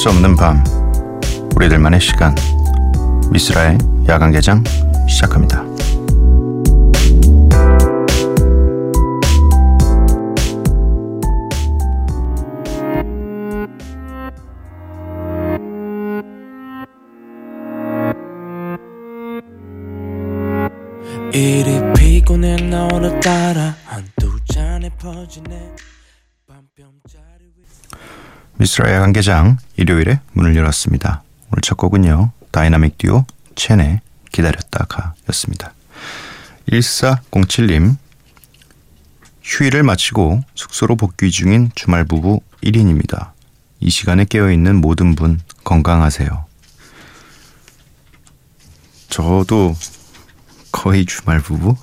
수 0.00 0.08
없는 0.08 0.34
밤 0.34 0.64
우리들만의 1.56 2.00
시간 2.00 2.34
미스라의 3.30 3.76
야간 4.08 4.32
개장 4.32 4.64
시작합니다. 5.06 5.62
이리 21.34 21.92
피곤해 21.98 22.56
나 22.56 22.88
오늘따라 22.90 23.76
한두 23.84 24.42
잔에 24.46 24.88
퍼지네 24.96 25.74
미쓰라의 28.60 28.94
야간 28.94 29.14
개장 29.14 29.56
일요일에 29.78 30.20
문을 30.34 30.54
열었습니다. 30.54 31.22
오늘 31.50 31.62
첫 31.62 31.78
곡은요. 31.78 32.30
다이나믹 32.50 32.98
듀오 32.98 33.24
첸의 33.54 34.00
기다렸다가 34.32 35.14
였습니다. 35.30 35.72
1407님 36.68 37.96
휴일을 39.42 39.82
마치고 39.82 40.44
숙소로 40.54 40.96
복귀 40.96 41.30
중인 41.30 41.70
주말 41.74 42.04
부부 42.04 42.42
1인입니다. 42.62 43.30
이 43.80 43.88
시간에 43.88 44.26
깨어있는 44.26 44.76
모든 44.76 45.14
분 45.14 45.40
건강하세요. 45.64 46.44
저도 49.08 49.74
거의 50.70 51.06
주말 51.06 51.40
부부? 51.40 51.76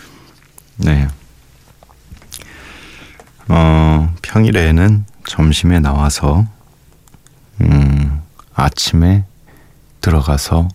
네. 0.78 1.06
어, 3.48 4.16
평일에는 4.22 5.04
점심에 5.38 5.78
나와서, 5.78 6.46
음, 7.60 8.22
아침에 8.54 9.24
들어가서 10.00 10.68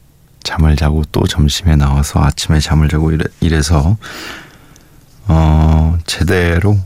잠을 0.44 0.76
자고 0.76 1.04
또 1.12 1.26
점심에 1.26 1.76
나와서 1.76 2.24
아침에 2.24 2.60
잠을 2.60 2.88
자고 2.88 3.12
이래, 3.12 3.24
이래 3.40 3.62
서, 3.62 3.98
어, 5.28 5.98
제대로 6.06 6.78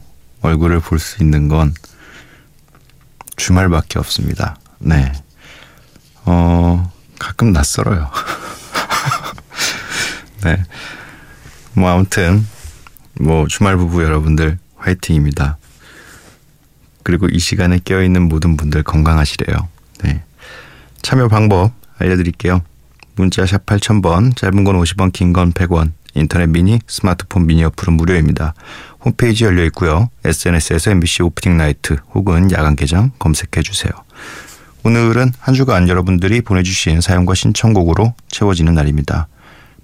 얼굴을 0.42 0.80
볼 0.80 1.00
수 1.00 1.22
있는 1.22 1.50
건 1.50 1.74
주말밖에 3.36 4.00
없습니다. 4.00 4.56
네. 4.80 5.12
어, 6.24 6.90
가끔 7.20 7.52
낯설어요. 7.52 8.10
네. 10.46 10.64
뭐 11.74 11.90
아무튼 11.90 12.48
뭐 13.20 13.46
주말 13.48 13.76
부부 13.76 14.04
여러분들 14.04 14.58
화이팅입니다. 14.78 15.58
그리고 17.08 17.30
이 17.30 17.40
시간에 17.40 17.80
깨어 17.86 18.04
있는 18.04 18.24
모든 18.24 18.58
분들 18.58 18.84
건강하시래요. 18.84 19.70
네. 20.04 20.24
참여 21.04 21.30
방법 21.30 21.72
알려드릴게요. 22.00 22.62
문자 23.16 23.46
샵 23.46 23.66
8000번, 23.66 24.36
짧은 24.36 24.66
건 24.66 24.78
50원, 24.78 25.14
긴 25.14 25.32
건 25.32 25.54
100원, 25.54 25.94
인터넷 26.16 26.48
미니, 26.48 26.82
스마트폰 26.86 27.48
미니 27.48 27.64
어플은 27.64 27.94
무료입니다. 27.94 28.54
홈페이지 29.06 29.46
열려 29.46 29.64
있고요. 29.68 30.10
SNS에서 30.26 30.92
MBC 30.92 31.24
오프닝 31.24 31.56
나이트 31.56 31.96
혹은 32.14 32.52
야간 32.52 32.76
개장 32.76 33.12
검색해 33.20 33.64
주세요. 33.64 33.94
오늘은 34.84 35.32
한 35.40 35.54
주간 35.54 35.88
여러분들이 35.88 36.42
보내주신 36.42 37.00
사연과 37.00 37.36
신청곡으로 37.36 38.16
채워지는 38.28 38.74
날입니다. 38.74 39.30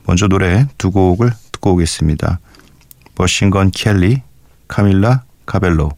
먼저 0.05 0.27
노래 0.27 0.67
두 0.77 0.91
곡을 0.91 1.31
듣고 1.53 1.71
오겠습니다. 1.75 2.41
머신건 3.15 3.71
켈리, 3.71 4.23
카밀라 4.67 5.23
카벨로, 5.45 5.91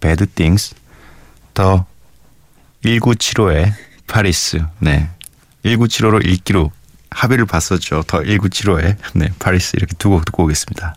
Bad 0.00 0.26
Things, 0.26 0.74
The 1.54 1.86
1975의 2.84 3.72
파리스. 4.06 4.62
네. 4.78 5.08
1975로 5.64 6.24
읽기로 6.24 6.70
합의를 7.10 7.46
봤었죠. 7.46 8.04
The 8.06 8.20
1975의 8.20 8.96
네, 9.14 9.28
파리스 9.38 9.76
이렇게 9.76 9.94
두 9.96 10.10
곡 10.10 10.24
듣고 10.24 10.44
오겠습니다. 10.44 10.94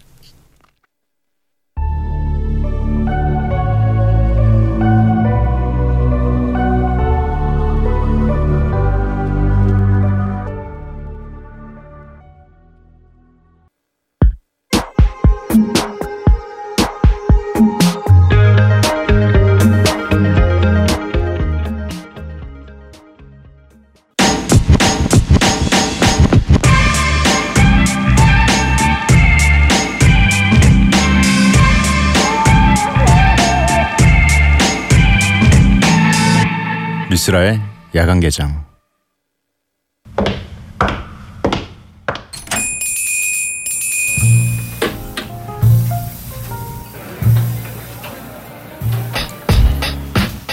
미스라의 37.31 37.61
야간 37.95 38.19
개장 38.19 38.65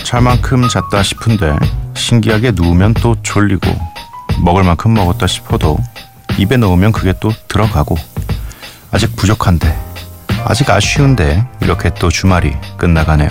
잘 0.05 0.22
만큼 0.22 0.69
잤다 0.69 1.03
싶은데 1.03 1.56
신기하게 1.94 2.53
누우면 2.53 2.94
또 2.94 3.21
졸리고 3.22 3.69
먹을 4.44 4.62
만큼 4.62 4.94
먹었다 4.94 5.27
싶어도 5.27 5.78
입에 6.38 6.56
넣으면 6.56 6.93
그게 6.93 7.12
또 7.21 7.33
들어가고 7.49 7.97
아직 8.93 9.15
부족한데 9.17 9.77
아직 10.44 10.71
아쉬운데 10.71 11.47
이렇게 11.61 11.91
또 11.94 12.09
주말이 12.09 12.56
끝나가네요. 12.78 13.28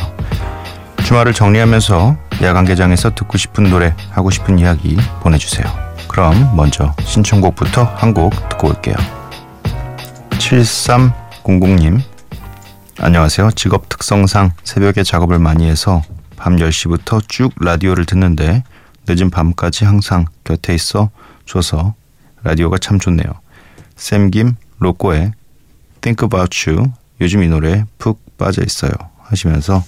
주말을 1.06 1.34
정리하면서 1.34 2.27
야간 2.44 2.66
개장에서 2.66 3.16
듣고 3.16 3.38
싶은 3.38 3.70
노래, 3.70 3.96
하고 4.12 4.30
싶은 4.30 4.59
이야기 4.59 4.96
보내주세요. 5.22 5.66
그럼 6.08 6.56
먼저 6.56 6.94
신청곡부터 7.03 7.84
한 7.84 8.14
곡 8.14 8.31
듣고 8.50 8.70
올게요. 8.70 8.96
7300님 10.31 12.02
안녕하세요. 13.00 13.52
직업 13.52 13.90
특성상 13.90 14.52
새벽에 14.64 15.03
작업을 15.03 15.40
많이 15.40 15.68
해서 15.68 16.02
밤 16.36 16.56
10시부터 16.56 17.28
쭉 17.28 17.52
라디오를 17.59 18.06
듣는데 18.06 18.64
늦은 19.08 19.30
밤까지 19.30 19.86
항상 19.86 20.25
곁에 20.44 20.74
있어 20.74 21.09
줘서 21.46 21.96
라디오가 22.44 22.78
참 22.78 23.00
좋네요. 23.00 23.25
샘김 23.96 24.56
로꼬의 24.80 25.31
Think 26.02 26.25
About 26.25 26.69
You 26.69 26.92
요즘 27.19 27.44
이 27.44 27.48
노래에 27.48 27.84
푹 27.98 28.38
빠져 28.38 28.64
있어요 28.64 28.92
하시면서 29.24 29.84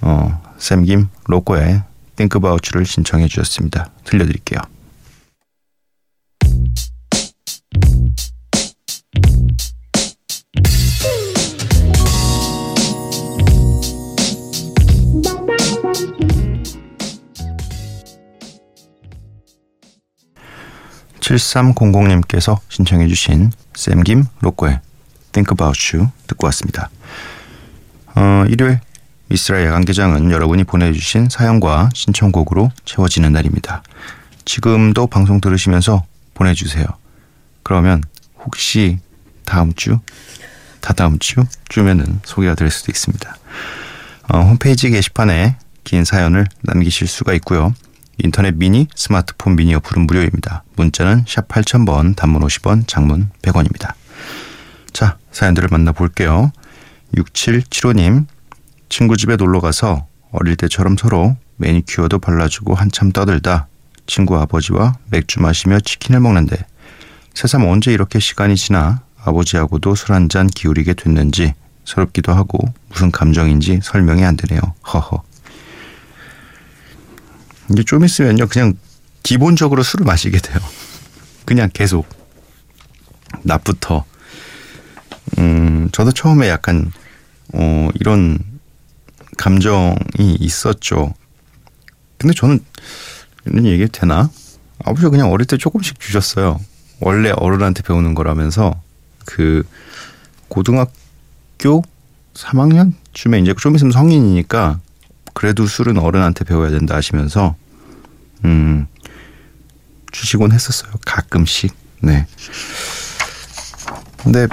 어, 0.00 0.42
샘김 0.64 1.10
로꼬의 1.26 1.82
Think 2.16 2.38
About 2.38 2.70
You를 2.72 2.86
신청해 2.86 3.28
주셨습니다. 3.28 3.90
들려드릴게요. 4.04 4.60
(7300님께서) 21.20 22.58
신청해 22.70 23.08
주신 23.08 23.52
샘김 23.74 24.24
로꼬의 24.40 24.80
Think 25.32 25.52
About 25.52 25.94
You 25.94 26.08
듣고 26.26 26.46
왔습니다. 26.46 26.88
어, 28.14 28.46
일요일 28.48 28.80
미스라 29.28 29.64
야간 29.64 29.84
개장은 29.84 30.30
여러분이 30.30 30.64
보내주신 30.64 31.28
사연과 31.30 31.90
신청곡으로 31.94 32.70
채워지는 32.84 33.32
날입니다. 33.32 33.82
지금도 34.44 35.06
방송 35.06 35.40
들으시면서 35.40 36.04
보내주세요. 36.34 36.84
그러면 37.62 38.02
혹시 38.44 38.98
다음 39.44 39.72
주, 39.74 39.98
다다음 40.80 41.18
주 41.18 41.44
쯤에는 41.70 42.20
소개가 42.24 42.54
될 42.54 42.70
수도 42.70 42.92
있습니다. 42.92 43.36
어, 44.28 44.40
홈페이지 44.40 44.90
게시판에 44.90 45.56
긴 45.84 46.04
사연을 46.04 46.46
남기실 46.62 47.06
수가 47.06 47.32
있고요. 47.34 47.74
인터넷 48.18 48.54
미니, 48.54 48.86
스마트폰 48.94 49.56
미니 49.56 49.74
어플은 49.74 50.06
무료입니다. 50.06 50.62
문자는 50.76 51.24
샵 51.26 51.48
8000번, 51.48 52.16
단문 52.16 52.42
50원, 52.42 52.86
장문 52.86 53.30
100원입니다. 53.42 53.94
자, 54.92 55.18
사연들을 55.32 55.68
만나볼게요. 55.70 56.52
6775님, 57.16 58.26
친구 58.94 59.16
집에 59.16 59.34
놀러 59.34 59.58
가서 59.60 60.06
어릴 60.30 60.54
때처럼 60.54 60.96
서로 60.96 61.36
매니큐어도 61.56 62.20
발라주고 62.20 62.76
한참 62.76 63.10
떠들다 63.10 63.66
친구 64.06 64.38
아버지와 64.38 64.94
맥주 65.10 65.40
마시며 65.40 65.80
치킨을 65.80 66.20
먹는데 66.20 66.64
새삼 67.34 67.66
언제 67.66 67.92
이렇게 67.92 68.20
시간이 68.20 68.54
지나 68.54 69.02
아버지하고도 69.24 69.96
술 69.96 70.12
한 70.12 70.28
잔 70.28 70.46
기울이게 70.46 70.94
됐는지 70.94 71.54
서럽기도 71.84 72.32
하고 72.34 72.72
무슨 72.88 73.10
감정인지 73.10 73.80
설명이 73.82 74.24
안 74.24 74.36
되네요. 74.36 74.60
허허. 74.86 75.24
이제 77.72 77.82
좀 77.82 78.04
있으면요 78.04 78.46
그냥 78.46 78.74
기본적으로 79.24 79.82
술을 79.82 80.06
마시게 80.06 80.38
돼요. 80.38 80.58
그냥 81.44 81.68
계속 81.74 82.06
낮부터. 83.42 84.04
음 85.38 85.88
저도 85.90 86.12
처음에 86.12 86.48
약간 86.48 86.92
어 87.54 87.88
이런 87.94 88.53
감정이 89.36 90.36
있었죠. 90.40 91.14
근데 92.18 92.34
저는 92.34 92.60
이런 93.46 93.66
얘기 93.66 93.86
되나? 93.88 94.30
아버지가 94.84 95.10
그냥 95.10 95.30
어릴 95.30 95.46
때 95.46 95.56
조금씩 95.56 96.00
주셨어요. 96.00 96.60
원래 97.00 97.30
어른한테 97.30 97.82
배우는 97.82 98.14
거라면서 98.14 98.80
그 99.24 99.62
고등학교 100.48 101.82
3학년쯤에 102.34 103.42
이제 103.42 103.54
좀 103.58 103.74
있으면 103.74 103.92
성인이니까 103.92 104.80
그래도 105.34 105.66
술은 105.66 105.98
어른한테 105.98 106.44
배워야 106.44 106.70
된다 106.70 106.94
하시면서 106.94 107.56
음 108.44 108.86
주시곤 110.12 110.52
했었어요. 110.52 110.92
가끔씩. 111.04 111.74
네. 112.00 112.26
근데 114.22 114.46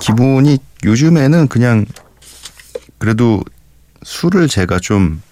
기분이 0.00 0.58
요즘에는 0.84 1.48
그냥 1.48 1.86
그래도 2.98 3.42
술을 4.04 4.48
제가 4.48 4.78
좀 4.80 5.22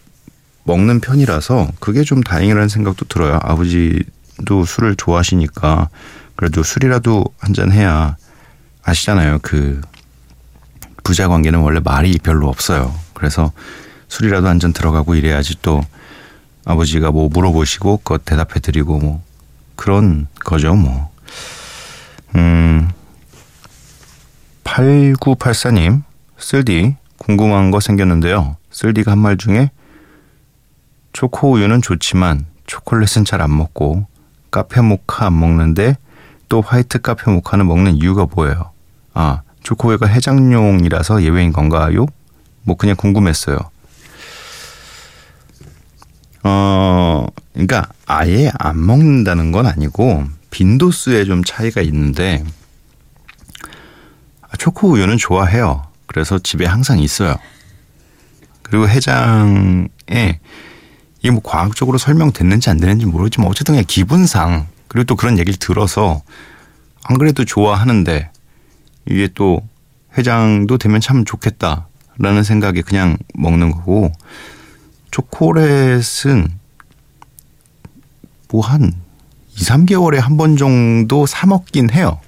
먹는 0.65 1.01
편이라서 1.01 1.69
그게 1.81 2.03
좀 2.05 2.23
다행이라는 2.23 2.69
생각도 2.69 3.07
들어요. 3.07 3.39
아버지도 3.43 4.65
술을 4.65 4.97
좋아하시니까 4.97 5.89
그래도 6.37 6.63
술이라도 6.63 7.25
한 7.39 7.55
잔 7.55 7.73
해야 7.73 8.17
아시잖아요. 8.85 9.41
그 9.43 9.81
부자 11.03 11.29
관계는 11.29 11.59
원래 11.61 11.81
말이 11.83 12.19
별로 12.19 12.49
없어요. 12.49 12.95
그래서 13.15 13.53
술이라도 14.09 14.49
한 14.49 14.59
잔 14.61 14.73
들어가고 14.73 15.15
이래야지 15.15 15.57
또 15.63 15.83
아버지가 16.65 17.11
뭐 17.11 17.29
물어보시고 17.29 17.99
그것 17.99 18.25
대답해 18.25 18.61
드리고 18.61 18.99
뭐 18.99 19.23
그런 19.77 20.29
거죠, 20.45 20.75
뭐. 20.75 21.11
음. 22.37 22.89
8984님, 24.65 26.03
쓸디 26.39 26.97
궁금한 27.19 27.71
거 27.71 27.81
생겼는데요. 27.81 28.57
쓸디가 28.81 29.13
한 29.13 29.19
말 29.19 29.37
중에 29.37 29.71
초코 31.13 31.53
우유는 31.53 31.83
좋지만 31.83 32.47
초콜릿은 32.67 33.27
잘 33.27 33.43
안 33.43 33.55
먹고 33.55 34.07
카페 34.51 34.81
모카 34.81 35.27
안 35.27 35.39
먹는데 35.39 35.99
또 36.49 36.63
화이트 36.63 37.01
카페 37.03 37.31
모카는 37.31 37.67
먹는 37.67 37.97
이유가 37.97 38.27
뭐예요? 38.35 38.71
아, 39.13 39.43
초코우유가 39.63 40.07
해장용이라서 40.07 41.23
예외인 41.25 41.53
건가요? 41.53 42.07
뭐 42.63 42.77
그냥 42.77 42.97
궁금했어요. 42.97 43.59
어, 46.45 47.27
그러니까 47.53 47.87
아예 48.07 48.51
안 48.59 48.85
먹는다는 48.87 49.53
건 49.53 49.67
아니고 49.67 50.25
빈도수에 50.51 51.27
좀 51.27 51.45
차이가 51.45 51.83
있는데 51.83 52.43
초코 54.59 54.89
우유는 54.93 55.19
좋아해요. 55.19 55.87
그래서 56.07 56.39
집에 56.39 56.65
항상 56.65 56.99
있어요. 56.99 57.37
그리고 58.71 58.89
해장에 58.89 59.89
이게 61.19 61.31
뭐 61.31 61.41
과학적으로 61.43 61.99
설명됐는지 61.99 62.71
안 62.71 62.79
되는지 62.79 63.07
모르지만 63.07 63.49
어쨌든 63.49 63.73
그냥 63.75 63.85
기분상 63.87 64.69
그리고 64.89 65.05
또 65.05 65.17
그런 65.17 65.39
얘기를 65.39 65.59
들어서 65.59 66.23
안 67.03 67.19
그래도 67.19 67.45
좋아하는데 67.45 68.31
이게 69.09 69.29
또 69.35 69.61
해장도 70.17 70.79
되면 70.79 71.01
참 71.01 71.25
좋겠다라는 71.25 72.43
생각에 72.45 72.83
그냥 72.83 73.17
먹는 73.35 73.71
거고 73.73 74.13
초콜릿은 75.11 76.49
뭐 78.51 78.63
한 78.63 78.93
2, 79.57 79.63
3개월에 79.63 80.17
한 80.17 80.37
번 80.37 80.57
정도 80.57 81.27
사 81.27 81.47
먹긴 81.47 81.91
해요. 81.91 82.19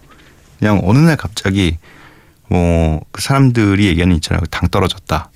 그냥 0.59 0.81
어느 0.85 0.99
날 0.99 1.17
갑자기 1.17 1.79
뭐 2.49 3.01
그 3.11 3.21
사람들이 3.23 3.87
얘기하는 3.87 4.17
있잖아요. 4.17 4.43
당 4.51 4.69
떨어졌다. 4.69 5.31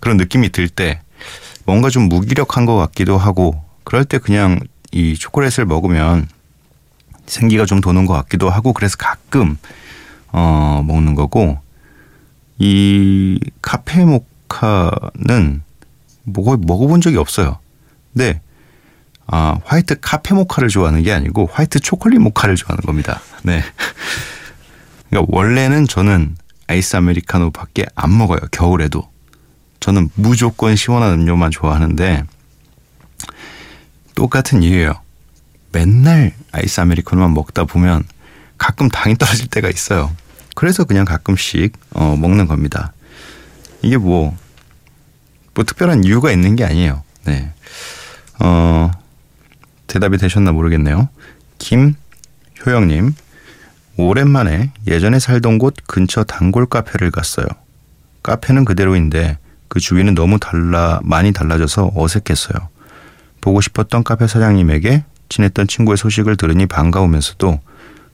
그런 0.00 0.16
느낌이 0.16 0.50
들 0.50 0.68
때 0.68 1.00
뭔가 1.64 1.90
좀 1.90 2.08
무기력한 2.08 2.66
것 2.66 2.76
같기도 2.76 3.18
하고 3.18 3.62
그럴 3.84 4.04
때 4.04 4.18
그냥 4.18 4.60
이 4.92 5.14
초콜릿을 5.14 5.64
먹으면 5.66 6.28
생기가 7.26 7.66
좀 7.66 7.80
도는 7.80 8.06
것 8.06 8.14
같기도 8.14 8.50
하고 8.50 8.72
그래서 8.72 8.96
가끔 8.96 9.58
어 10.32 10.82
먹는 10.86 11.14
거고 11.14 11.58
이 12.58 13.38
카페 13.62 14.04
모카는 14.04 15.62
먹어 16.24 16.56
먹어본 16.56 17.00
적이 17.00 17.16
없어요. 17.18 17.58
근데 18.12 18.40
아 19.26 19.58
화이트 19.64 20.00
카페 20.00 20.34
모카를 20.34 20.68
좋아하는 20.68 21.02
게 21.02 21.12
아니고 21.12 21.48
화이트 21.52 21.80
초콜릿 21.80 22.20
모카를 22.20 22.54
좋아하는 22.56 22.82
겁니다. 22.82 23.20
네. 23.42 23.62
그러니까 25.10 25.32
원래는 25.36 25.86
저는 25.88 26.36
아이스 26.68 26.96
아메리카노밖에 26.96 27.86
안 27.94 28.16
먹어요. 28.16 28.38
겨울에도. 28.50 29.08
저는 29.86 30.10
무조건 30.16 30.74
시원한 30.74 31.12
음료만 31.12 31.52
좋아하는데 31.52 32.24
똑같은 34.16 34.64
이유예요. 34.64 34.94
맨날 35.70 36.34
아이스 36.50 36.80
아메리카노만 36.80 37.32
먹다 37.34 37.62
보면 37.62 38.02
가끔 38.58 38.88
당이 38.88 39.14
떨어질 39.16 39.46
때가 39.46 39.68
있어요. 39.68 40.10
그래서 40.56 40.82
그냥 40.82 41.04
가끔씩 41.04 41.72
어, 41.92 42.16
먹는 42.16 42.48
겁니다. 42.48 42.94
이게 43.80 43.96
뭐, 43.96 44.36
뭐 45.54 45.62
특별한 45.64 46.02
이유가 46.02 46.32
있는 46.32 46.56
게 46.56 46.64
아니에요. 46.64 47.04
네. 47.24 47.52
어, 48.40 48.90
대답이 49.86 50.16
되셨나 50.18 50.50
모르겠네요. 50.50 51.08
김효영님, 51.58 53.14
오랜만에 53.98 54.72
예전에 54.88 55.20
살던 55.20 55.58
곳 55.58 55.74
근처 55.86 56.24
단골 56.24 56.66
카페를 56.66 57.12
갔어요. 57.12 57.46
카페는 58.24 58.64
그대로인데 58.64 59.38
그 59.68 59.80
주위는 59.80 60.14
너무 60.14 60.38
달라 60.38 61.00
많이 61.02 61.32
달라져서 61.32 61.92
어색했어요. 61.94 62.68
보고 63.40 63.60
싶었던 63.60 64.04
카페 64.04 64.26
사장님에게 64.26 65.04
친했던 65.28 65.66
친구의 65.66 65.96
소식을 65.96 66.36
들으니 66.36 66.66
반가우면서도 66.66 67.60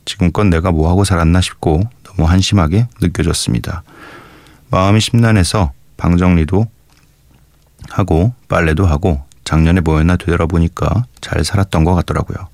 지금껏 0.04 0.44
내가 0.44 0.70
뭐 0.72 0.90
하고 0.90 1.04
살았나 1.04 1.40
싶고 1.40 1.82
너무 2.02 2.28
한심하게 2.28 2.88
느껴졌습니다. 3.00 3.82
마음이 4.70 5.00
심란해서 5.00 5.72
방 5.96 6.16
정리도 6.16 6.66
하고 7.90 8.32
빨래도 8.48 8.86
하고 8.86 9.22
작년에 9.44 9.80
뭐였나 9.80 10.16
되돌아보니까 10.16 11.04
잘 11.20 11.44
살았던 11.44 11.84
것 11.84 11.94
같더라고요. 11.94 12.48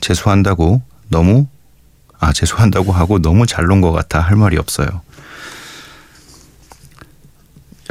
재수한다고 0.00 0.82
너무 1.08 1.46
아 2.18 2.32
재수한다고 2.32 2.92
하고 2.92 3.18
너무 3.20 3.46
잘 3.46 3.66
논 3.66 3.80
것 3.80 3.92
같아 3.92 4.20
할 4.20 4.36
말이 4.36 4.58
없어요. 4.58 5.02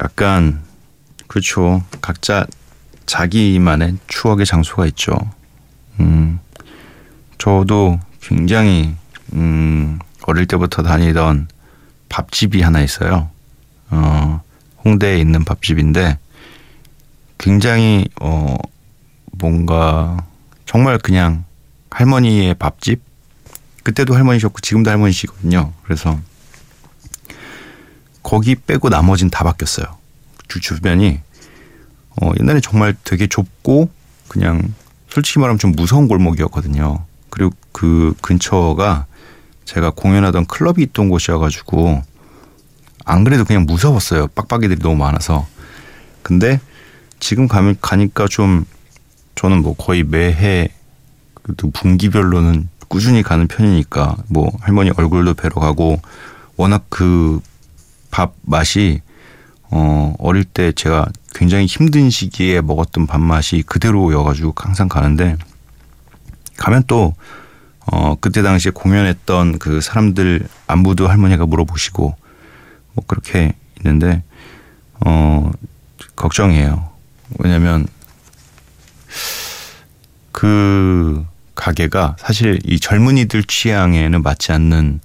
약간 0.03 0.61
그렇죠. 1.27 1.83
각자 2.01 2.45
자기만의 3.05 3.97
추억의 4.07 4.45
장소가 4.45 4.85
있죠. 4.87 5.15
음, 5.99 6.39
저도 7.37 7.99
굉장히 8.21 8.95
음, 9.33 9.99
어릴 10.23 10.45
때부터 10.45 10.83
다니던 10.83 11.47
밥집이 12.09 12.61
하나 12.61 12.81
있어요. 12.81 13.29
어, 13.89 14.41
홍대에 14.83 15.17
있는 15.17 15.43
밥집인데 15.45 16.17
굉장히 17.37 18.07
어 18.21 18.55
뭔가 19.31 20.17
정말 20.65 20.97
그냥 20.97 21.45
할머니의 21.91 22.55
밥집 22.55 23.01
그때도 23.83 24.15
할머니셨고 24.15 24.61
지금도 24.61 24.89
할머니시거든요. 24.89 25.73
그래서 25.83 26.19
거기 28.25 28.55
빼고 28.55 28.89
나머진 28.89 29.29
다 29.29 29.43
바뀌었어요. 29.43 29.85
주변이 30.47 31.19
어 32.19 32.31
옛날에 32.39 32.59
정말 32.59 32.95
되게 33.03 33.27
좁고 33.27 33.89
그냥 34.27 34.73
솔직히 35.09 35.37
말하면 35.37 35.59
좀 35.59 35.73
무서운 35.73 36.07
골목이었거든요. 36.07 37.05
그리고 37.29 37.51
그 37.71 38.15
근처가 38.21 39.05
제가 39.65 39.91
공연하던 39.91 40.47
클럽이 40.47 40.81
있던 40.81 41.09
곳이어가지고 41.09 42.01
안 43.05 43.23
그래도 43.23 43.45
그냥 43.45 43.65
무서웠어요. 43.67 44.27
빡빡이들이 44.29 44.79
너무 44.79 44.95
많아서. 44.95 45.45
근데 46.23 46.59
지금 47.19 47.47
가면 47.47 47.77
가니까 47.79 48.27
좀 48.27 48.65
저는 49.35 49.61
뭐 49.61 49.75
거의 49.75 50.03
매해 50.03 50.69
그 51.43 51.53
분기별로는 51.53 52.69
꾸준히 52.87 53.21
가는 53.21 53.47
편이니까 53.47 54.15
뭐 54.29 54.51
할머니 54.61 54.89
얼굴도 54.89 55.35
뵈러 55.35 55.61
가고 55.61 56.01
워낙 56.57 56.85
그 56.89 57.39
밥 58.15 58.33
맛이 58.43 59.01
어 59.71 60.13
어릴 60.19 60.45
때 60.45 60.71
제가 60.71 61.05
굉장히 61.33 61.65
힘든 61.65 62.09
시기에 62.09 62.61
먹었던 62.61 63.07
밥 63.07 63.19
맛이 63.19 63.61
그대로여가지고 63.63 64.53
항상 64.55 64.87
가는데 64.87 65.35
가면 66.55 66.83
또 66.87 67.13
어, 67.85 68.15
그때 68.21 68.41
당시에 68.41 68.71
공연했던 68.73 69.59
그 69.59 69.81
사람들 69.81 70.47
안부도 70.65 71.09
할머니가 71.09 71.45
물어보시고 71.45 72.15
뭐 72.93 73.03
그렇게 73.05 73.51
있는데 73.79 74.23
어, 75.05 75.51
걱정이에요. 76.15 76.89
왜냐면 77.39 77.85
그 80.31 81.25
가게가 81.53 82.15
사실 82.17 82.61
이 82.63 82.79
젊은이들 82.79 83.43
취향에는 83.43 84.23
맞지 84.23 84.53
않는 84.53 85.01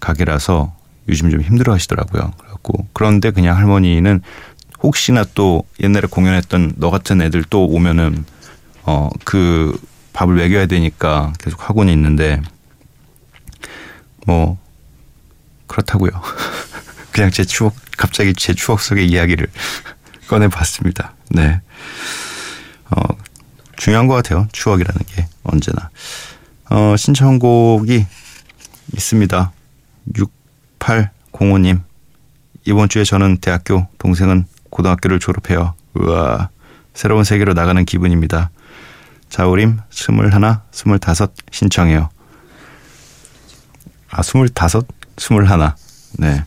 가게라서 0.00 0.74
요즘 1.08 1.30
좀 1.30 1.40
힘들어 1.40 1.72
하시더라고요. 1.72 2.32
그래갖고 2.38 2.86
그런데 2.92 3.30
그냥 3.30 3.56
할머니는 3.56 4.22
혹시나 4.82 5.24
또 5.34 5.64
옛날에 5.80 6.06
공연했던 6.10 6.74
너 6.76 6.90
같은 6.90 7.20
애들 7.22 7.44
또 7.44 7.66
오면은 7.66 8.24
어 8.84 9.10
그 9.24 9.78
밥을 10.14 10.34
먹여야 10.36 10.66
되니까 10.66 11.32
계속 11.38 11.68
하고는 11.68 11.92
있는데 11.92 12.40
뭐 14.26 14.58
그렇다고요. 15.66 16.10
그냥 17.12 17.30
제 17.30 17.44
추억 17.44 17.74
갑자기 17.96 18.32
제 18.32 18.54
추억 18.54 18.80
속의 18.80 19.06
이야기를 19.08 19.48
꺼내봤습니다. 20.28 21.14
네. 21.30 21.60
어 22.90 23.00
중요한 23.76 24.06
것 24.06 24.14
같아요. 24.14 24.48
추억이라는 24.52 25.00
게 25.08 25.26
언제나. 25.42 25.90
어 26.70 26.96
신청곡이 26.96 28.06
있습니다. 28.94 29.52
6805님. 30.84 31.82
이번 32.66 32.88
주에 32.88 33.04
저는 33.04 33.38
대학교, 33.38 33.86
동생은 33.98 34.46
고등학교를 34.70 35.18
졸업해요. 35.18 35.74
우와. 35.94 36.50
새로운 36.94 37.24
세계로 37.24 37.54
나가는 37.54 37.84
기분입니다. 37.84 38.50
자우림 39.28 39.80
스물하나, 39.90 40.62
스물다섯 40.70 41.32
신청해요. 41.50 42.08
아, 44.10 44.22
스물다섯, 44.22 44.86
스물하나. 45.18 45.74
네. 46.18 46.44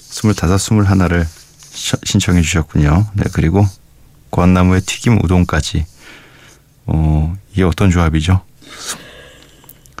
스물다섯, 0.00 0.60
스물하나를 0.60 1.26
신청해 2.04 2.42
주셨군요. 2.42 3.06
네, 3.14 3.24
그리고 3.32 3.66
관나무의 4.30 4.82
튀김 4.82 5.18
우동까지. 5.22 5.86
어, 6.86 7.34
이게 7.52 7.62
어떤 7.62 7.90
조합이죠? 7.90 8.42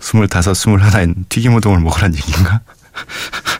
스물다섯, 0.02 0.54
스물하나인 0.56 1.24
튀김 1.28 1.56
우동을 1.56 1.80
먹으란 1.80 2.14
얘기인가? 2.14 2.60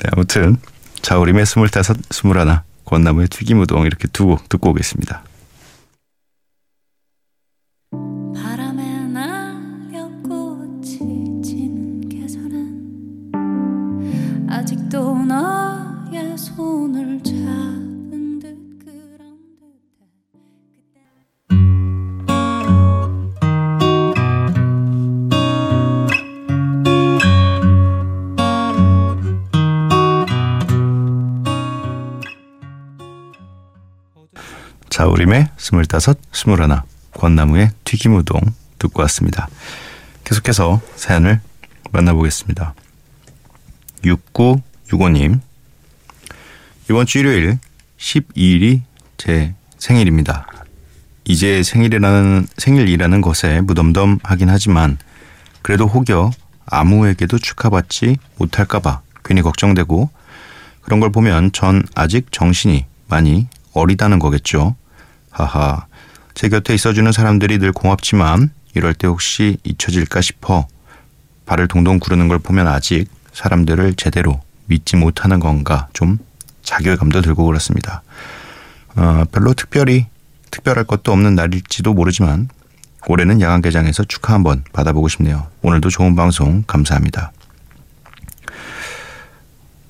네, 0.00 0.08
아무튼 0.12 0.56
자우림의 1.02 1.46
스물다섯, 1.46 1.96
스물하나, 2.10 2.64
권나무의 2.84 3.28
튀김 3.28 3.60
우동 3.60 3.86
이렇게 3.86 4.08
두 4.08 4.26
곡 4.26 4.48
듣고 4.48 4.70
오겠습니다. 4.70 5.22
스물다섯, 35.64 36.18
스물하나, 36.30 36.84
권나무의 37.14 37.70
튀김 37.84 38.14
우동 38.16 38.38
듣고 38.78 39.00
왔습니다. 39.00 39.48
계속해서 40.24 40.82
사연을 40.94 41.40
만나보겠습니다. 41.90 42.74
6965님 44.02 45.40
이번 46.90 47.06
주 47.06 47.18
일요일 47.18 47.58
12일이 47.96 48.82
제 49.16 49.54
생일입니다. 49.78 50.46
이제 51.24 51.62
생일이라는 51.62 52.46
생일이라는 52.58 53.20
것에 53.22 53.62
무덤덤하긴 53.62 54.50
하지만 54.50 54.98
그래도 55.62 55.86
혹여 55.86 56.30
아무에게도 56.66 57.38
축하받지 57.38 58.18
못할까봐 58.36 59.00
괜히 59.24 59.40
걱정되고 59.40 60.10
그런 60.82 61.00
걸 61.00 61.10
보면 61.10 61.52
전 61.52 61.82
아직 61.94 62.30
정신이 62.32 62.84
많이 63.08 63.48
어리다는 63.72 64.18
거겠죠. 64.18 64.76
하하. 65.34 65.86
제 66.34 66.48
곁에 66.48 66.74
있어주는 66.74 67.10
사람들이 67.12 67.58
늘 67.58 67.72
고맙지만 67.72 68.50
이럴 68.74 68.94
때 68.94 69.06
혹시 69.06 69.58
잊혀질까 69.64 70.20
싶어 70.20 70.66
발을 71.46 71.68
동동 71.68 71.98
구르는 71.98 72.28
걸 72.28 72.38
보면 72.38 72.66
아직 72.66 73.06
사람들을 73.32 73.94
제대로 73.94 74.40
믿지 74.66 74.96
못하는 74.96 75.40
건가 75.40 75.88
좀 75.92 76.18
자괴감도 76.62 77.20
들고 77.20 77.44
그렇습니다. 77.44 78.02
어, 78.96 79.24
별로 79.30 79.52
특별히 79.54 80.06
특별할 80.50 80.84
것도 80.84 81.12
없는 81.12 81.34
날일지도 81.34 81.92
모르지만 81.92 82.48
올해는 83.06 83.40
야간 83.40 83.60
개장에서 83.60 84.04
축하 84.04 84.34
한번 84.34 84.64
받아보고 84.72 85.08
싶네요. 85.08 85.48
오늘도 85.62 85.90
좋은 85.90 86.16
방송 86.16 86.62
감사합니다. 86.66 87.32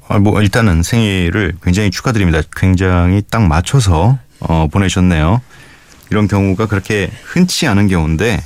아, 0.08 0.18
뭐 0.18 0.40
일단은 0.42 0.82
생일을 0.82 1.54
굉장히 1.62 1.90
축하드립니다. 1.90 2.40
굉장히 2.56 3.22
딱 3.30 3.46
맞춰서 3.46 4.18
어, 4.48 4.68
보내셨네요. 4.68 5.40
이런 6.10 6.28
경우가 6.28 6.66
그렇게 6.66 7.10
흔치 7.24 7.66
않은 7.66 7.88
경우인데 7.88 8.42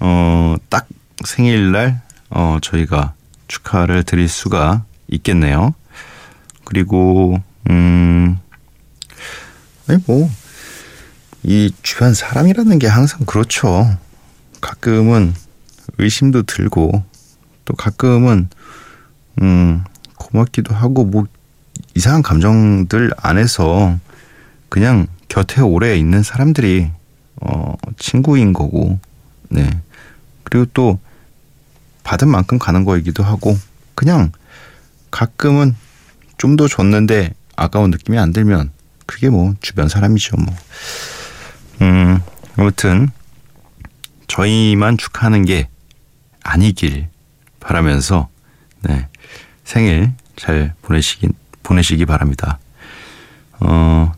어, 0.00 0.56
딱 0.68 0.88
생일날 1.24 2.00
어, 2.30 2.58
저희가 2.62 3.14
축하를 3.48 4.02
드릴 4.04 4.28
수가 4.28 4.84
있겠네요. 5.08 5.74
그리고 6.64 7.40
음 7.68 8.38
아니 9.86 10.02
뭐 10.06 10.30
이 11.42 11.72
주변 11.82 12.12
사람이라는 12.14 12.78
게 12.78 12.86
항상 12.86 13.24
그렇죠. 13.24 13.96
가끔은 14.60 15.34
의심도 15.98 16.42
들고 16.42 17.02
또 17.64 17.74
가끔은 17.74 18.48
음 19.40 19.84
고맙기도 20.16 20.74
하고 20.74 21.04
뭐 21.04 21.26
이상한 21.94 22.22
감정들 22.22 23.12
안에서 23.16 23.98
그냥 24.70 25.06
곁에 25.28 25.60
오래 25.60 25.96
있는 25.98 26.22
사람들이 26.22 26.90
어 27.42 27.74
친구인 27.98 28.52
거고 28.54 28.98
네 29.50 29.68
그리고 30.44 30.64
또 30.72 30.98
받은 32.02 32.28
만큼 32.28 32.58
가는 32.58 32.84
거이기도 32.84 33.22
하고 33.22 33.56
그냥 33.94 34.32
가끔은 35.10 35.76
좀 36.38 36.56
더 36.56 36.66
줬는데 36.66 37.34
아까운 37.54 37.90
느낌이 37.90 38.18
안 38.18 38.32
들면 38.32 38.70
그게 39.04 39.28
뭐 39.28 39.54
주변 39.60 39.88
사람이죠 39.88 40.36
뭐. 40.38 40.56
음 41.82 42.20
아무튼 42.56 43.10
저희만 44.26 44.96
축하하는 44.96 45.44
게 45.44 45.68
아니길 46.42 47.08
바라면서 47.60 48.28
네 48.82 49.08
생일 49.64 50.12
잘 50.36 50.72
보내시기 50.80 51.28
보내시기 51.62 52.06
바랍니다. 52.06 52.58
어 53.60 54.12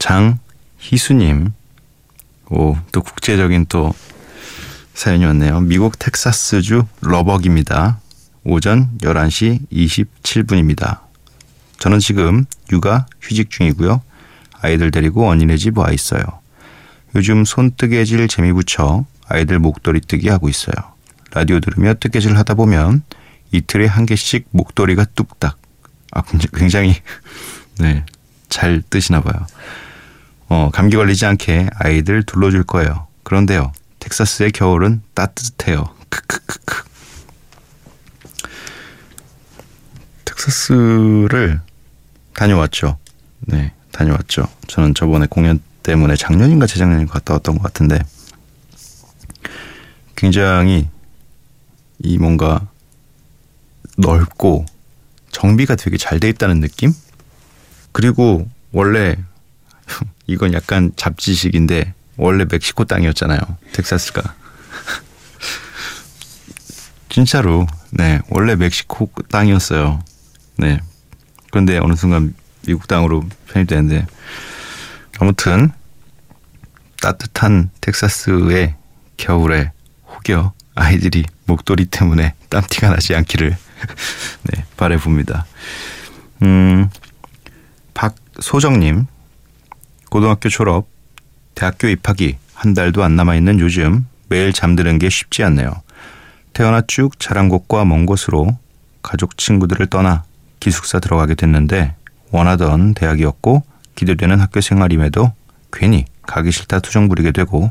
장희수님 0.00 1.52
오 2.50 2.74
또 2.90 3.00
국제적인 3.02 3.66
또 3.68 3.94
사연이 4.94 5.24
왔네요. 5.24 5.60
미국 5.60 5.98
텍사스주 5.98 6.84
러벅입니다. 7.00 8.00
오전 8.42 8.90
11시 8.98 9.68
27분입니다. 9.70 11.00
저는 11.78 12.00
지금 12.00 12.44
육아 12.72 13.06
휴직 13.20 13.50
중이고요. 13.50 14.02
아이들 14.60 14.90
데리고 14.90 15.28
언니네 15.28 15.56
집 15.58 15.78
와 15.78 15.90
있어요. 15.92 16.22
요즘 17.14 17.44
손뜨개질 17.44 18.26
재미 18.28 18.52
붙여 18.52 19.04
아이들 19.28 19.58
목도리 19.58 20.00
뜨기 20.00 20.28
하고 20.28 20.48
있어요. 20.48 20.74
라디오 21.32 21.60
들으며 21.60 21.94
뜨개질 21.94 22.36
하다 22.36 22.54
보면 22.54 23.02
이틀에 23.52 23.86
한 23.86 24.06
개씩 24.06 24.48
목도리가 24.50 25.06
뚝딱. 25.14 25.58
아, 26.12 26.22
굉장히, 26.54 26.96
네, 27.78 28.04
잘 28.48 28.82
뜨시나 28.90 29.20
봐요. 29.20 29.46
어, 30.50 30.68
감기 30.72 30.96
걸리지 30.96 31.24
않게 31.26 31.68
아이들 31.76 32.24
둘러줄 32.24 32.64
거예요. 32.64 33.06
그런데요, 33.22 33.72
텍사스의 34.00 34.50
겨울은 34.50 35.00
따뜻해요. 35.14 35.84
크크크크. 36.08 36.84
텍사스를 40.24 41.60
다녀왔죠. 42.34 42.98
네, 43.42 43.72
다녀왔죠. 43.92 44.48
저는 44.66 44.94
저번에 44.94 45.26
공연 45.30 45.60
때문에 45.84 46.16
작년인가 46.16 46.66
재작년인가 46.66 47.12
갔다 47.14 47.34
왔던 47.34 47.56
것 47.58 47.62
같은데 47.62 48.00
굉장히 50.16 50.88
이 52.00 52.18
뭔가 52.18 52.66
넓고 53.98 54.66
정비가 55.30 55.76
되게 55.76 55.96
잘 55.96 56.18
돼 56.18 56.28
있다는 56.28 56.58
느낌? 56.60 56.92
그리고 57.92 58.48
원래 58.72 59.16
이건 60.30 60.52
약간 60.52 60.92
잡지식인데 60.94 61.92
원래 62.16 62.44
멕시코 62.48 62.84
땅이었잖아요. 62.84 63.40
텍사스가. 63.72 64.22
진짜로 67.10 67.66
네 67.90 68.20
원래 68.28 68.54
멕시코 68.54 69.10
땅이었어요. 69.28 70.00
네 70.58 70.78
그런데 71.50 71.78
어느 71.78 71.94
순간 71.94 72.32
미국 72.64 72.86
땅으로 72.86 73.24
편입되는데 73.48 74.06
아무튼 75.18 75.72
따뜻한 77.02 77.70
텍사스의 77.80 78.76
겨울에 79.16 79.72
혹여 80.06 80.52
아이들이 80.76 81.24
목도리 81.46 81.86
때문에 81.86 82.34
땀티가 82.50 82.90
나지 82.90 83.16
않기를 83.16 83.56
네, 84.44 84.64
바래봅니다. 84.76 85.46
음, 86.42 86.88
박소정님, 87.94 89.06
고등학교 90.10 90.48
졸업, 90.48 90.88
대학교 91.54 91.88
입학이 91.88 92.36
한 92.52 92.74
달도 92.74 93.02
안 93.04 93.16
남아 93.16 93.36
있는 93.36 93.60
요즘 93.60 94.06
매일 94.28 94.52
잠드는 94.52 94.98
게 94.98 95.08
쉽지 95.08 95.44
않네요. 95.44 95.70
태어나 96.52 96.82
쭉 96.86 97.18
자란 97.18 97.48
곳과 97.48 97.84
먼 97.84 98.06
곳으로 98.06 98.58
가족 99.02 99.38
친구들을 99.38 99.86
떠나 99.86 100.24
기숙사 100.58 100.98
들어가게 100.98 101.36
됐는데 101.36 101.94
원하던 102.32 102.94
대학이었고 102.94 103.62
기대되는 103.94 104.40
학교 104.40 104.60
생활임에도 104.60 105.32
괜히 105.72 106.04
가기 106.22 106.50
싫다 106.50 106.80
투정 106.80 107.08
부리게 107.08 107.30
되고 107.30 107.70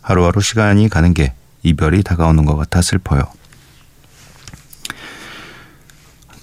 하루하루 0.00 0.40
시간이 0.40 0.88
가는 0.88 1.12
게 1.12 1.34
이별이 1.64 2.04
다가오는 2.04 2.44
것 2.44 2.56
같아 2.56 2.82
슬퍼요. 2.82 3.22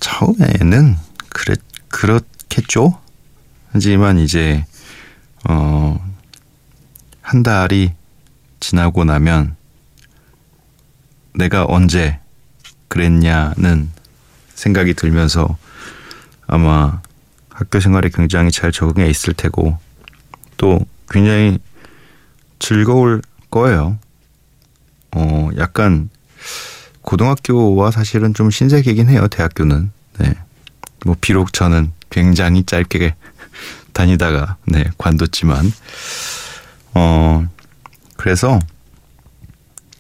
처음에는 0.01 0.97
그랬 1.29 1.61
그렇겠죠. 1.87 2.99
하지만 3.71 4.19
이제 4.19 4.65
어 5.49 6.11
한 7.31 7.43
달이 7.43 7.93
지나고 8.59 9.05
나면 9.05 9.55
내가 11.33 11.65
언제 11.65 12.19
그랬냐는 12.89 13.89
생각이 14.53 14.95
들면서 14.95 15.57
아마 16.45 17.01
학교 17.49 17.79
생활에 17.79 18.09
굉장히 18.13 18.51
잘 18.51 18.73
적응해 18.73 19.09
있을 19.09 19.33
테고 19.33 19.77
또 20.57 20.85
굉장히 21.09 21.59
즐거울 22.59 23.21
거예요. 23.49 23.97
어, 25.15 25.49
약간 25.57 26.09
고등학교와 27.01 27.91
사실은 27.91 28.33
좀 28.33 28.51
신세계긴 28.51 29.07
해요. 29.07 29.29
대학교는. 29.29 29.91
네. 30.19 30.33
뭐 31.05 31.15
비록 31.21 31.53
저는 31.53 31.93
굉장히 32.09 32.65
짧게 32.65 33.15
다니다가 33.93 34.57
네, 34.65 34.85
관뒀지만 34.97 35.71
어 36.93 37.47
그래서 38.17 38.59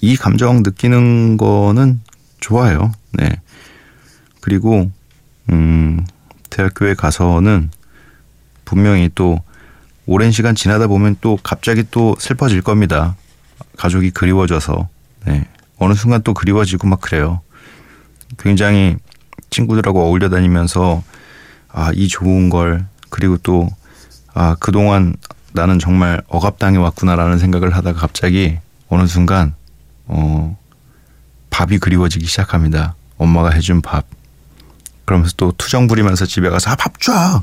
이 0.01 0.15
감정 0.15 0.63
느끼는 0.63 1.37
거는 1.37 2.01
좋아요. 2.39 2.91
네. 3.13 3.29
그리고 4.41 4.91
음 5.49 6.05
대학교에 6.49 6.95
가서는 6.95 7.71
분명히 8.65 9.09
또 9.13 9.39
오랜 10.05 10.31
시간 10.31 10.55
지나다 10.55 10.87
보면 10.87 11.17
또 11.21 11.37
갑자기 11.41 11.83
또 11.91 12.15
슬퍼질 12.19 12.61
겁니다. 12.61 13.15
가족이 13.77 14.11
그리워져서 14.11 14.89
네. 15.25 15.47
어느 15.77 15.93
순간 15.93 16.21
또 16.23 16.33
그리워지고 16.33 16.87
막 16.87 17.01
그래요. 17.01 17.41
굉장히 18.37 18.97
친구들하고 19.49 20.01
어울려 20.03 20.29
다니면서 20.29 21.03
아, 21.69 21.91
이 21.93 22.07
좋은 22.07 22.49
걸 22.49 22.85
그리고 23.09 23.37
또 23.37 23.69
아, 24.33 24.55
그동안 24.59 25.15
나는 25.53 25.79
정말 25.79 26.21
억압당해 26.27 26.77
왔구나라는 26.77 27.37
생각을 27.39 27.75
하다가 27.75 27.99
갑자기 27.99 28.57
어느 28.87 29.05
순간 29.07 29.53
어 30.05 30.57
밥이 31.49 31.79
그리워지기 31.79 32.25
시작합니다. 32.25 32.95
엄마가 33.17 33.51
해준 33.51 33.81
밥. 33.81 34.05
그러면서 35.05 35.33
또 35.35 35.51
투정 35.57 35.87
부리면서 35.87 36.25
집에 36.25 36.49
가서 36.49 36.71
아, 36.71 36.75
밥 36.75 36.99
줘! 37.01 37.41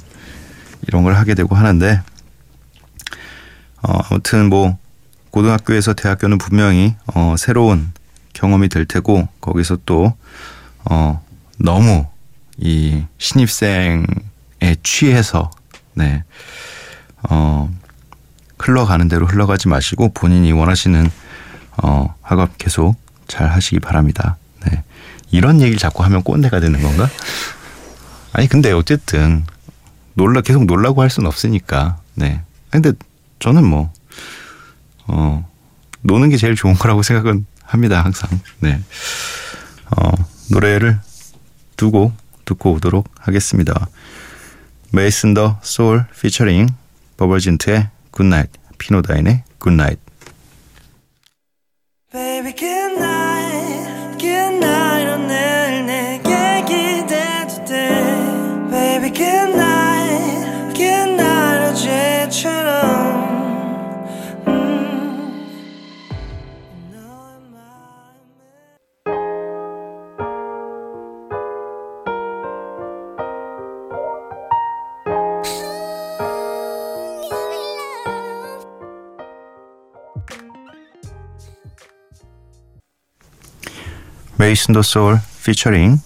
이런 0.86 1.02
걸 1.02 1.14
하게 1.14 1.34
되고 1.34 1.54
하는데 1.54 2.00
어, 3.82 3.98
아무튼 4.10 4.48
뭐 4.48 4.78
고등학교에서 5.30 5.92
대학교는 5.92 6.38
분명히 6.38 6.94
어, 7.14 7.34
새로운 7.36 7.92
경험이 8.32 8.68
될 8.68 8.86
테고 8.86 9.28
거기서 9.40 9.78
또 9.84 10.14
어, 10.84 11.22
너무 11.58 12.06
이 12.56 13.04
신입생에 13.18 14.06
취해서 14.82 15.50
네. 15.94 16.24
어, 17.24 17.72
흘러가는 18.58 19.06
대로 19.08 19.26
흘러가지 19.26 19.68
마시고 19.68 20.10
본인이 20.12 20.52
원하시는 20.52 21.10
어, 21.82 22.14
학업 22.22 22.58
계속 22.58 22.96
잘 23.26 23.50
하시기 23.50 23.80
바랍니다. 23.80 24.36
네. 24.66 24.82
이런 25.30 25.60
얘기를 25.60 25.78
자꾸 25.78 26.02
하면 26.04 26.22
꼰대가 26.22 26.60
되는 26.60 26.80
건가? 26.80 27.08
아니 28.32 28.48
근데 28.48 28.72
어쨌든 28.72 29.44
놀라 30.14 30.40
계속 30.40 30.64
놀라고 30.64 31.02
할 31.02 31.10
수는 31.10 31.28
없으니까. 31.28 31.98
네. 32.14 32.42
근데 32.70 32.92
저는 33.38 33.64
뭐 33.64 33.92
어, 35.06 35.48
노는 36.02 36.30
게 36.30 36.36
제일 36.36 36.54
좋은 36.54 36.74
거라고 36.74 37.02
생각은 37.02 37.46
합니다, 37.62 38.02
항상. 38.02 38.30
네. 38.60 38.82
어, 39.96 40.10
노래 40.50 40.98
두 41.76 41.91
곡 41.91 42.12
듣고 42.44 42.72
오도록 42.72 43.08
하겠습니다. 43.18 43.88
메이슨 44.90 45.34
더 45.34 45.58
소울 45.62 46.06
피처링 46.20 46.68
버벌진트의 47.18 47.88
Good 48.12 48.27
Night, 48.27 48.48
피노다인의 48.78 49.42
Good 49.58 49.74
Night. 49.74 49.98
Baby 52.10 52.54
메이슨 84.38 84.74
더 84.74 84.82
소울 84.82 85.20
피처링 85.44 85.98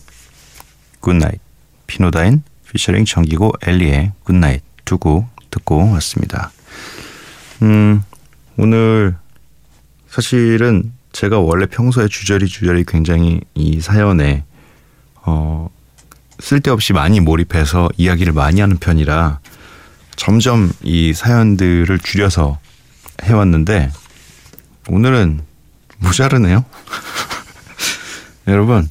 Good 1.00 1.18
Night 1.18 1.40
피노다인 1.86 2.42
피처링 2.70 3.04
정기고 3.04 3.52
엘리의 3.62 4.12
Good 4.24 4.41
Night 4.41 4.62
두 4.84 4.98
곡 4.98 5.26
듣고 5.50 5.90
왔습니다. 5.92 6.50
음 7.62 8.02
오늘 8.56 9.14
사실은 10.08 10.92
제가 11.12 11.38
원래 11.40 11.66
평소에 11.66 12.08
주저리 12.08 12.46
주저리 12.46 12.84
굉장히 12.84 13.40
이 13.54 13.80
사연에 13.80 14.44
어 15.16 15.68
쓸데없이 16.40 16.92
많이 16.92 17.20
몰입해서 17.20 17.88
이야기를 17.96 18.32
많이 18.32 18.60
하는 18.60 18.78
편이라 18.78 19.40
점점 20.16 20.72
이 20.82 21.12
사연들을 21.12 21.98
줄여서 21.98 22.58
해왔는데 23.22 23.90
오늘은 24.88 25.40
모자르네요. 25.98 26.64
여러분, 28.48 28.88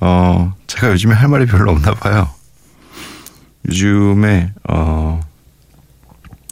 어, 0.00 0.54
제가 0.66 0.90
요즘에 0.92 1.14
할 1.14 1.28
말이 1.28 1.46
별로 1.46 1.70
없나 1.72 1.94
봐요. 1.94 2.30
요즘에, 3.68 4.52
어, 4.68 5.20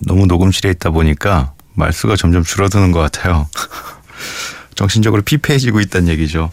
너무 0.07 0.27
녹음실에 0.27 0.71
있다 0.71 0.91
보니까 0.91 1.53
말수가 1.75 2.17
점점 2.17 2.43
줄어드는 2.45 2.93
것 2.93 3.01
같아요. 3.01 3.49
정신적으로 4.75 5.23
피폐해지고 5.23 5.81
있다는 5.81 6.09
얘기죠. 6.09 6.51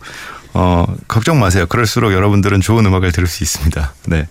어, 0.54 0.86
걱정 1.08 1.40
마세요. 1.40 1.66
그럴수록 1.68 2.14
여러분들은 2.14 2.62
좋은 2.62 2.86
음악을 2.86 3.12
들을 3.12 3.28
수 3.28 3.44
있습니다. 3.44 3.94
네. 4.08 4.28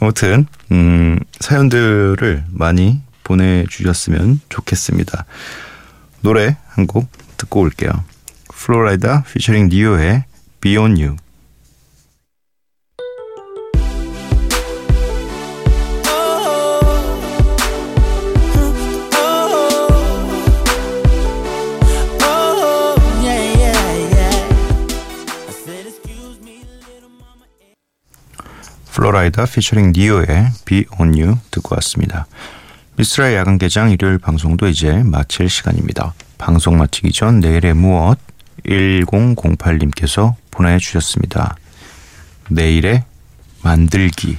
아무튼, 0.00 0.46
음, 0.72 1.18
사연들을 1.40 2.44
많이 2.50 3.00
보내주셨으면 3.24 4.40
좋겠습니다. 4.48 5.24
노래 6.22 6.56
한 6.68 6.86
곡 6.86 7.08
듣고 7.36 7.60
올게요. 7.60 7.90
플로라이다 8.48 9.24
피처링 9.32 9.68
니오의 9.68 10.24
Beyond 10.62 11.02
You. 11.02 11.16
Oh. 16.06 16.52
플로라이다 28.92 29.46
피처링 29.46 29.92
니오의 29.96 30.26
Be 30.64 30.84
On 31.00 31.08
You 31.18 31.38
듣고 31.50 31.74
왔습니다. 31.74 32.26
미쓰라의 32.94 33.34
야간 33.34 33.58
개장 33.58 33.90
일요일 33.90 34.18
방송도 34.18 34.68
이제 34.68 35.02
마칠 35.02 35.48
시간입니다. 35.48 36.14
방송 36.38 36.78
마치기 36.78 37.10
전 37.10 37.40
내일의 37.40 37.74
무엇 37.74 38.18
1008님께서 38.66 40.34
보내주셨습니다. 40.50 41.56
내일의 42.48 43.04
만들기. 43.62 44.36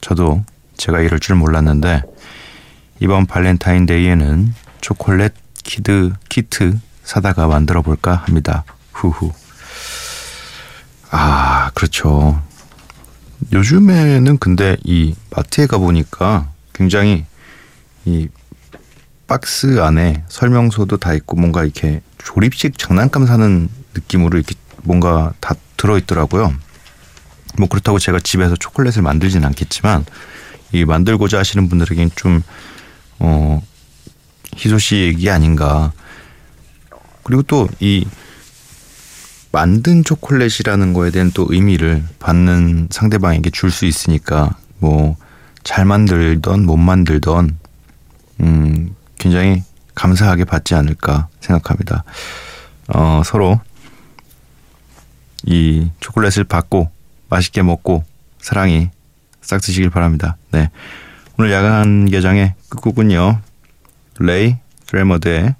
저도 0.00 0.44
제가 0.76 1.00
이럴 1.00 1.20
줄 1.20 1.36
몰랐는데 1.36 2.02
이번 3.00 3.26
발렌타인데이에는 3.26 4.54
초콜릿 4.80 5.32
키드 5.62 6.12
키트 6.28 6.78
사다가 7.02 7.46
만들어 7.46 7.82
볼까 7.82 8.16
합니다. 8.26 8.64
후후. 8.92 9.32
아, 11.10 11.70
그렇죠. 11.74 12.42
요즘에는 13.52 14.38
근데 14.38 14.76
이 14.84 15.14
마트에 15.30 15.66
가 15.66 15.78
보니까 15.78 16.48
굉장히 16.72 17.24
이 18.04 18.28
박스 19.26 19.80
안에 19.80 20.24
설명서도 20.28 20.98
다 20.98 21.14
있고 21.14 21.36
뭔가 21.36 21.64
이렇게 21.64 22.00
조립식 22.18 22.78
장난감 22.78 23.26
사는 23.26 23.68
느낌으로 23.94 24.38
이렇게 24.38 24.54
뭔가 24.82 25.32
다 25.40 25.54
들어 25.76 25.96
있더라고요. 25.98 26.52
뭐 27.56 27.68
그렇다고 27.68 27.98
제가 27.98 28.20
집에서 28.20 28.56
초콜릿을 28.56 29.02
만들진 29.02 29.44
않겠지만 29.44 30.04
이 30.72 30.84
만들고자 30.84 31.38
하시는 31.38 31.68
분들에겐 31.68 32.10
좀 32.16 32.42
어, 33.18 33.62
희소식이 34.56 35.30
아닌가. 35.30 35.92
그리고 37.22 37.42
또 37.42 37.68
이 37.80 38.06
만든 39.52 40.02
초콜릿이라는 40.02 40.92
거에 40.94 41.10
대한 41.12 41.30
또 41.32 41.46
의미를 41.48 42.02
받는 42.18 42.88
상대방에게 42.90 43.50
줄 43.50 43.70
수 43.70 43.86
있으니까 43.86 44.56
뭐 44.78 45.16
잘 45.64 45.86
만들던 45.86 46.66
못 46.66 46.76
만들던 46.76 47.58
음 48.40 48.94
굉장히 49.24 49.62
감사하게 49.94 50.44
받지 50.44 50.74
않을까 50.74 51.28
생각합니다. 51.40 52.04
어 52.88 53.22
서로 53.24 53.58
이 55.44 55.88
초콜릿을 56.00 56.44
받고 56.44 56.90
맛있게 57.30 57.62
먹고 57.62 58.04
사랑이 58.38 58.90
싹 59.40 59.62
드시길 59.62 59.88
바랍니다. 59.88 60.36
네. 60.52 60.68
오늘 61.38 61.52
야간 61.52 62.04
개장의 62.04 62.52
끝곡은요. 62.68 63.40
레이 64.18 64.56
드레머드의 64.86 65.54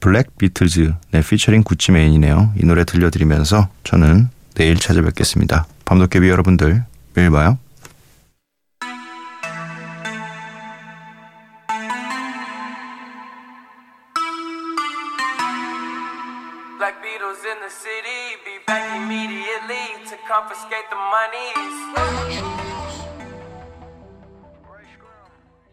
블랙 0.00 0.36
비틀즈 0.36 0.94
네, 1.12 1.22
피처링 1.22 1.62
구찌 1.62 1.92
메인이네요. 1.92 2.54
이 2.60 2.66
노래 2.66 2.84
들려드리면서 2.84 3.68
저는 3.84 4.28
내일 4.54 4.76
찾아뵙겠습니다. 4.76 5.66
밤도깨비 5.84 6.28
여러분들 6.28 6.84
매일 7.14 7.30
봐요. 7.30 7.58
Confiscate 20.38 20.88
the 20.88 20.94
monies. 20.94 21.77